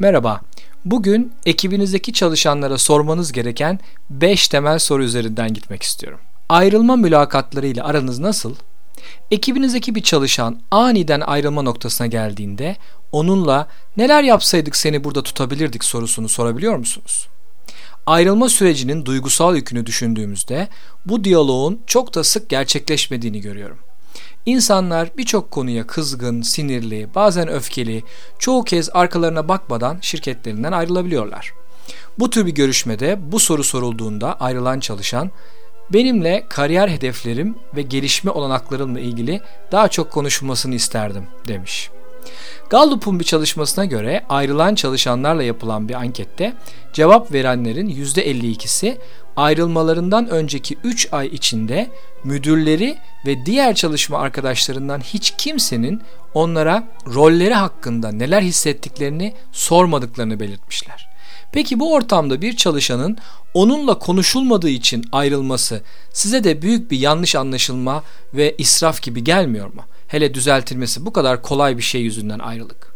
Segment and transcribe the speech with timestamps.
[0.00, 0.40] Merhaba.
[0.84, 3.80] Bugün ekibinizdeki çalışanlara sormanız gereken
[4.10, 6.20] 5 temel soru üzerinden gitmek istiyorum.
[6.48, 8.54] Ayrılma mülakatları ile aranız nasıl?
[9.30, 12.76] Ekibinizdeki bir çalışan aniden ayrılma noktasına geldiğinde
[13.12, 17.28] onunla neler yapsaydık seni burada tutabilirdik sorusunu sorabiliyor musunuz?
[18.06, 20.68] Ayrılma sürecinin duygusal yükünü düşündüğümüzde
[21.06, 23.78] bu diyaloğun çok da sık gerçekleşmediğini görüyorum.
[24.46, 28.04] İnsanlar birçok konuya kızgın, sinirli, bazen öfkeli,
[28.38, 31.52] çoğu kez arkalarına bakmadan şirketlerinden ayrılabiliyorlar.
[32.18, 35.30] Bu tür bir görüşmede bu soru sorulduğunda ayrılan çalışan
[35.92, 39.40] benimle kariyer hedeflerim ve gelişme olanaklarımla ilgili
[39.72, 41.90] daha çok konuşulmasını isterdim demiş.
[42.70, 46.52] Gallup'un bir çalışmasına göre ayrılan çalışanlarla yapılan bir ankette
[46.92, 48.96] cevap verenlerin %52'si
[49.36, 51.90] ayrılmalarından önceki 3 ay içinde
[52.24, 56.02] müdürleri ve diğer çalışma arkadaşlarından hiç kimsenin
[56.34, 61.10] onlara rolleri hakkında neler hissettiklerini sormadıklarını belirtmişler.
[61.52, 63.18] Peki bu ortamda bir çalışanın
[63.54, 68.02] onunla konuşulmadığı için ayrılması size de büyük bir yanlış anlaşılma
[68.34, 69.82] ve israf gibi gelmiyor mu?
[70.10, 72.94] Hele düzeltilmesi bu kadar kolay bir şey yüzünden ayrılık.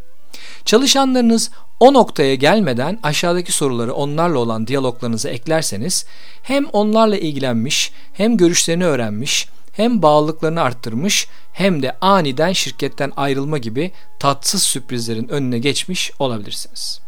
[0.65, 6.07] Çalışanlarınız o noktaya gelmeden aşağıdaki soruları onlarla olan diyaloglarınıza eklerseniz
[6.43, 13.93] hem onlarla ilgilenmiş, hem görüşlerini öğrenmiş, hem bağlılıklarını arttırmış hem de aniden şirketten ayrılma gibi
[14.21, 17.01] tatsız sürprizlerin önüne geçmiş olabilirsiniz.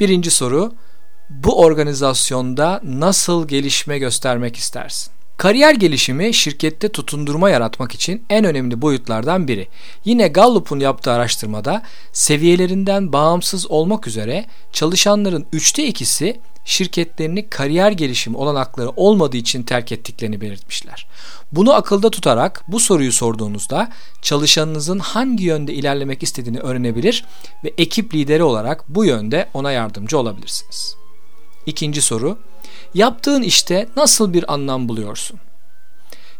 [0.00, 0.72] Birinci soru,
[1.30, 5.19] bu organizasyonda nasıl gelişme göstermek istersin?
[5.40, 9.68] Kariyer gelişimi şirkette tutundurma yaratmak için en önemli boyutlardan biri.
[10.04, 11.82] Yine Gallup'un yaptığı araştırmada
[12.12, 20.40] seviyelerinden bağımsız olmak üzere çalışanların üçte ikisi şirketlerini kariyer gelişimi olanakları olmadığı için terk ettiklerini
[20.40, 21.06] belirtmişler.
[21.52, 27.24] Bunu akılda tutarak bu soruyu sorduğunuzda çalışanınızın hangi yönde ilerlemek istediğini öğrenebilir
[27.64, 30.96] ve ekip lideri olarak bu yönde ona yardımcı olabilirsiniz.
[31.66, 32.38] İkinci soru,
[32.94, 35.40] yaptığın işte nasıl bir anlam buluyorsun?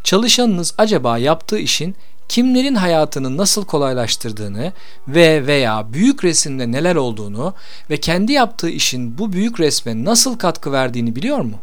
[0.05, 1.97] Çalışanınız acaba yaptığı işin
[2.29, 4.73] kimlerin hayatını nasıl kolaylaştırdığını
[5.08, 7.55] ve veya büyük resimde neler olduğunu
[7.91, 11.57] ve kendi yaptığı işin bu büyük resme nasıl katkı verdiğini biliyor mu?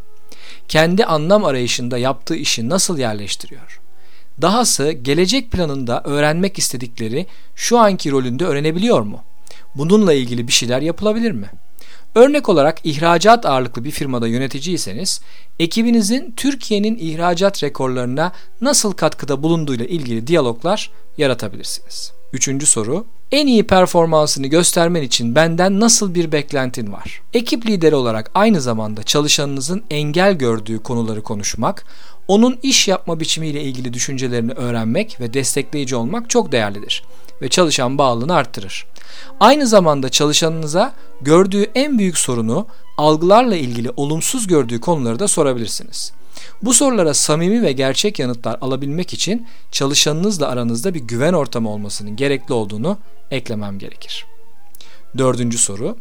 [0.67, 3.79] Kendi anlam arayışında yaptığı işi nasıl yerleştiriyor?
[4.41, 7.25] Dahası gelecek planında öğrenmek istedikleri
[7.55, 9.23] şu anki rolünde öğrenebiliyor mu?
[9.75, 11.66] Bununla ilgili bir şeyler yapılabilir mi?''
[12.15, 15.21] Örnek olarak ihracat ağırlıklı bir firmada yöneticiyseniz,
[15.59, 18.31] ekibinizin Türkiye'nin ihracat rekorlarına
[18.61, 22.13] nasıl katkıda bulunduğuyla ilgili diyaloglar yaratabilirsiniz.
[22.33, 27.21] Üçüncü soru, en iyi performansını göstermen için benden nasıl bir beklentin var?
[27.33, 31.85] Ekip lideri olarak aynı zamanda çalışanınızın engel gördüğü konuları konuşmak,
[32.27, 37.03] onun iş yapma biçimiyle ilgili düşüncelerini öğrenmek ve destekleyici olmak çok değerlidir
[37.41, 38.85] ve çalışan bağlılığını arttırır.
[39.39, 42.67] Aynı zamanda çalışanınıza gördüğü en büyük sorunu
[42.97, 46.11] algılarla ilgili olumsuz gördüğü konuları da sorabilirsiniz.
[46.61, 52.53] Bu sorulara samimi ve gerçek yanıtlar alabilmek için çalışanınızla aranızda bir güven ortamı olmasının gerekli
[52.53, 52.97] olduğunu
[53.31, 54.25] eklemem gerekir.
[55.17, 55.97] Dördüncü soru.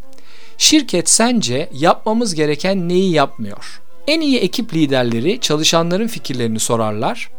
[0.58, 3.80] Şirket sence yapmamız gereken neyi yapmıyor?
[4.06, 7.30] En iyi ekip liderleri çalışanların fikirlerini sorarlar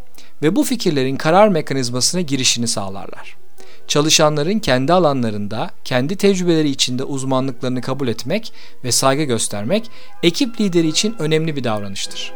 [0.42, 3.38] ve bu fikirlerin karar mekanizmasına girişini sağlarlar
[3.88, 8.54] çalışanların kendi alanlarında, kendi tecrübeleri içinde uzmanlıklarını kabul etmek
[8.84, 9.92] ve saygı göstermek
[10.24, 12.34] ekip lideri için önemli bir davranıştır.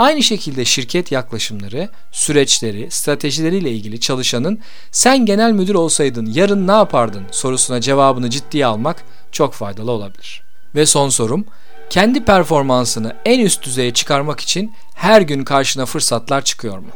[0.00, 4.58] Aynı şekilde şirket yaklaşımları, süreçleri, stratejileriyle ilgili çalışanın
[4.92, 10.42] sen genel müdür olsaydın yarın ne yapardın sorusuna cevabını ciddiye almak çok faydalı olabilir.
[10.74, 11.44] Ve son sorum,
[11.90, 16.90] kendi performansını en üst düzeye çıkarmak için her gün karşına fırsatlar çıkıyor mu?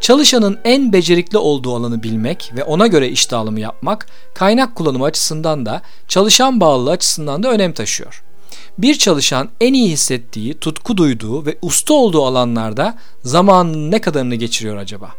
[0.00, 5.66] Çalışanın en becerikli olduğu alanı bilmek ve ona göre iş dağılımı yapmak kaynak kullanımı açısından
[5.66, 8.27] da çalışan bağlılığı açısından da önem taşıyor.
[8.78, 14.76] Bir çalışan en iyi hissettiği, tutku duyduğu ve usta olduğu alanlarda zamanının ne kadarını geçiriyor
[14.76, 15.10] acaba?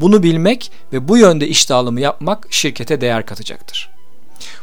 [0.00, 3.90] Bunu bilmek ve bu yönde iş yapmak şirkete değer katacaktır.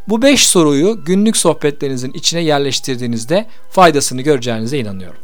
[0.08, 5.22] Bu 5 soruyu günlük sohbetlerinizin içine yerleştirdiğinizde faydasını göreceğinize inanıyorum.